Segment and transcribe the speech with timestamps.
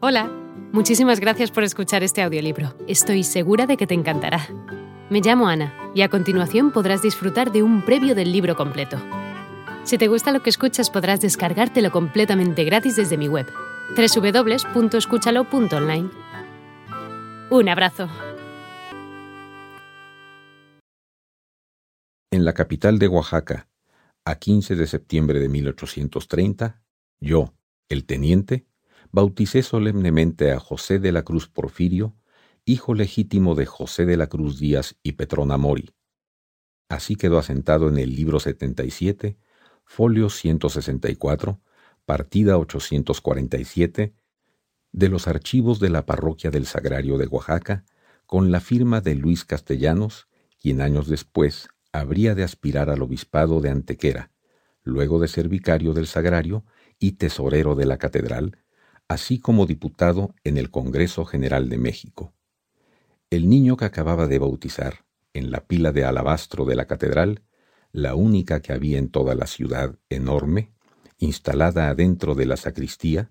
[0.00, 0.30] Hola,
[0.72, 2.72] muchísimas gracias por escuchar este audiolibro.
[2.86, 4.46] Estoy segura de que te encantará.
[5.10, 8.96] Me llamo Ana y a continuación podrás disfrutar de un previo del libro completo.
[9.82, 13.48] Si te gusta lo que escuchas podrás descargártelo completamente gratis desde mi web,
[13.96, 16.10] www.escúchalo.online.
[17.50, 18.08] Un abrazo.
[22.30, 23.66] En la capital de Oaxaca,
[24.24, 26.80] a 15 de septiembre de 1830,
[27.18, 27.52] yo,
[27.88, 28.68] el teniente,
[29.12, 32.14] bauticé solemnemente a José de la Cruz Porfirio,
[32.64, 35.90] hijo legítimo de José de la Cruz Díaz y Petrona Mori.
[36.88, 39.38] Así quedó asentado en el libro 77,
[39.84, 41.60] folio 164,
[42.04, 44.14] partida 847,
[44.92, 47.84] de los archivos de la parroquia del Sagrario de Oaxaca,
[48.26, 50.28] con la firma de Luis Castellanos,
[50.60, 54.30] quien años después habría de aspirar al obispado de Antequera,
[54.82, 56.64] luego de ser vicario del Sagrario
[56.98, 58.58] y tesorero de la catedral,
[59.08, 62.34] así como diputado en el Congreso General de México.
[63.30, 67.42] El niño que acababa de bautizar, en la pila de alabastro de la catedral,
[67.90, 70.72] la única que había en toda la ciudad enorme,
[71.16, 73.30] instalada adentro de la sacristía,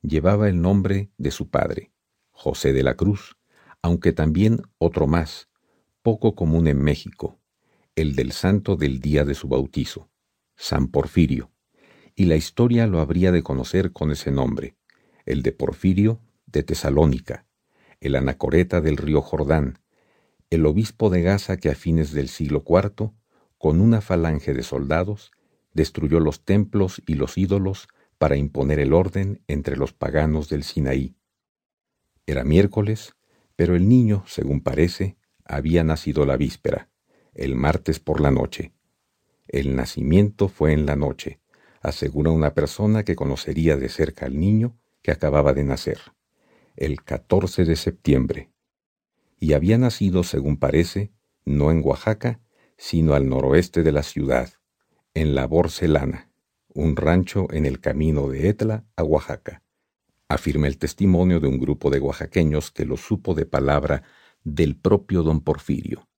[0.00, 1.92] llevaba el nombre de su padre,
[2.30, 3.36] José de la Cruz,
[3.82, 5.48] aunque también otro más,
[6.02, 7.38] poco común en México,
[7.96, 10.10] el del santo del día de su bautizo,
[10.56, 11.52] San Porfirio,
[12.14, 14.76] y la historia lo habría de conocer con ese nombre,
[15.26, 17.46] el de Porfirio de Tesalónica,
[18.00, 19.78] el anacoreta del río Jordán,
[20.50, 23.12] el obispo de Gaza que a fines del siglo IV,
[23.58, 25.30] con una falange de soldados,
[25.72, 31.16] destruyó los templos y los ídolos para imponer el orden entre los paganos del Sinaí.
[32.26, 33.14] Era miércoles,
[33.56, 36.90] pero el niño, según parece, había nacido la víspera,
[37.34, 38.72] el martes por la noche.
[39.48, 41.40] El nacimiento fue en la noche,
[41.80, 45.98] asegura una persona que conocería de cerca al niño que acababa de nacer,
[46.76, 48.50] el 14 de septiembre,
[49.38, 51.12] y había nacido, según parece,
[51.44, 52.40] no en Oaxaca,
[52.76, 54.52] sino al noroeste de la ciudad,
[55.14, 56.30] en la Borcelana,
[56.68, 59.62] un rancho en el camino de Etla a Oaxaca.
[60.28, 64.04] Afirma el testimonio de un grupo de oaxaqueños que lo supo de palabra
[64.44, 66.08] del propio don Porfirio.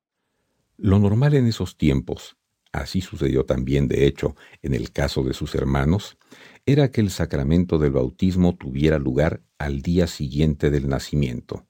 [0.76, 2.36] Lo normal en esos tiempos,
[2.74, 6.18] así sucedió también de hecho en el caso de sus hermanos,
[6.66, 11.66] era que el sacramento del bautismo tuviera lugar al día siguiente del nacimiento,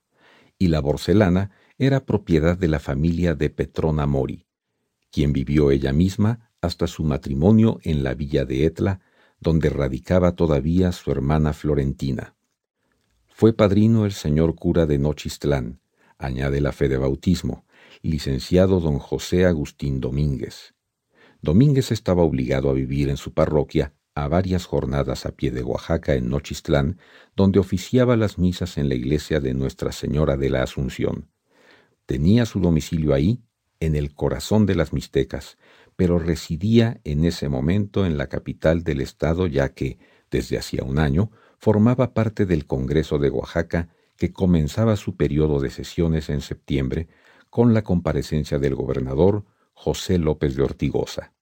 [0.59, 4.47] y la borcelana era propiedad de la familia de Petrona Mori,
[5.11, 9.01] quien vivió ella misma hasta su matrimonio en la villa de Etla,
[9.41, 12.35] donde radicaba todavía su hermana Florentina.
[13.27, 15.81] Fue padrino el señor cura de Nochistlán,
[16.19, 17.67] añade la fe de bautismo,
[18.01, 20.74] licenciado don José Agustín Domínguez.
[21.45, 26.15] Domínguez estaba obligado a vivir en su parroquia a varias jornadas a pie de Oaxaca
[26.15, 26.99] en Nochistlán,
[27.37, 31.29] donde oficiaba las misas en la iglesia de Nuestra Señora de la Asunción.
[32.07, 33.43] Tenía su domicilio ahí,
[33.79, 35.59] en el corazón de las Mixtecas,
[35.97, 39.99] pero residía en ese momento en la capital del estado ya que,
[40.31, 45.69] desde hacía un año, formaba parte del Congreso de Oaxaca que comenzaba su periodo de
[45.69, 47.09] sesiones en septiembre
[47.51, 49.45] con la comparecencia del gobernador
[49.75, 51.34] José López de Ortigosa.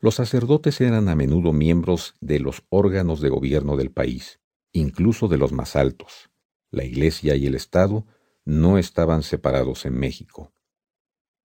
[0.00, 4.40] Los sacerdotes eran a menudo miembros de los órganos de gobierno del país,
[4.72, 6.30] incluso de los más altos.
[6.70, 8.06] La Iglesia y el Estado
[8.44, 10.52] no estaban separados en México.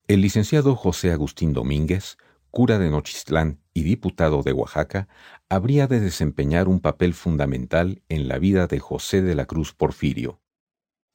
[0.08, 2.18] El licenciado José Agustín Domínguez,
[2.50, 5.08] cura de Nochistlán y diputado de Oaxaca,
[5.48, 10.42] habría de desempeñar un papel fundamental en la vida de José de la Cruz Porfirio.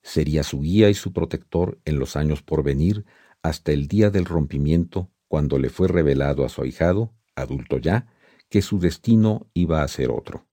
[0.02, 3.04] Sería su guía y su protector en los años por venir
[3.42, 8.06] hasta el día del rompimiento, cuando le fue revelado a su ahijado adulto ya,
[8.48, 10.46] que su destino iba a ser otro.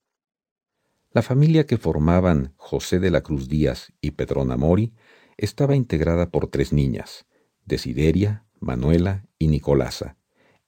[1.11, 4.93] La familia que formaban José de la Cruz Díaz y Petrona Mori
[5.37, 7.25] estaba integrada por tres niñas,
[7.65, 10.17] Desideria, Manuela y Nicolasa,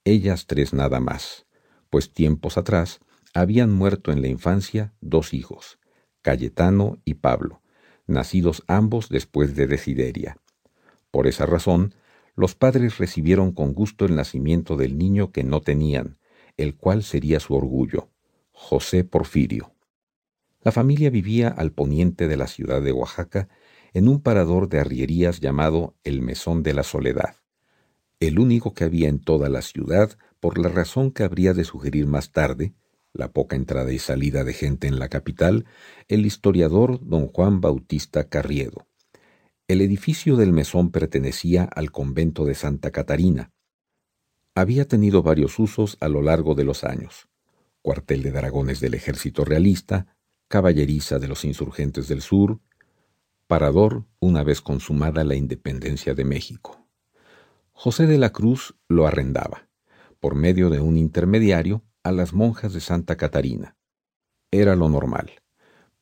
[0.04, 1.46] ellas tres nada más,
[1.90, 3.00] pues tiempos atrás
[3.34, 5.78] habían muerto en la infancia dos hijos,
[6.22, 7.60] Cayetano y Pablo,
[8.06, 10.36] nacidos ambos después de Desideria.
[11.10, 11.94] Por esa razón,
[12.36, 16.18] los padres recibieron con gusto el nacimiento del niño que no tenían,
[16.58, 18.10] el cual sería su orgullo,
[18.52, 19.72] José Porfirio.
[20.62, 23.48] La familia vivía al poniente de la ciudad de Oaxaca,
[23.94, 27.36] en un parador de arrierías llamado el Mesón de la Soledad,
[28.20, 32.06] el único que había en toda la ciudad por la razón que habría de sugerir
[32.06, 32.74] más tarde,
[33.14, 35.64] la poca entrada y salida de gente en la capital,
[36.08, 38.86] el historiador don Juan Bautista Carriedo.
[39.68, 43.50] El edificio del mesón pertenecía al convento de Santa Catarina.
[44.54, 47.26] Había tenido varios usos a lo largo de los años.
[47.82, 50.16] Cuartel de dragones del ejército realista,
[50.46, 52.60] caballeriza de los insurgentes del sur,
[53.48, 56.86] parador una vez consumada la independencia de México.
[57.72, 59.68] José de la Cruz lo arrendaba,
[60.20, 63.76] por medio de un intermediario, a las monjas de Santa Catarina.
[64.52, 65.32] Era lo normal.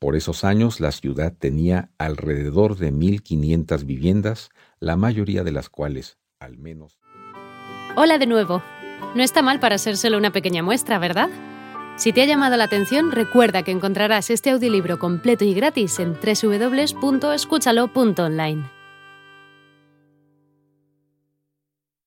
[0.05, 6.19] Por esos años la ciudad tenía alrededor de 1.500 viviendas, la mayoría de las cuales,
[6.39, 6.99] al menos...
[7.95, 8.61] Hola de nuevo.
[9.15, 11.29] No está mal para ser solo una pequeña muestra, ¿verdad?
[11.95, 16.13] Si te ha llamado la atención, recuerda que encontrarás este audiolibro completo y gratis en
[16.13, 18.74] www.escúchalo.online.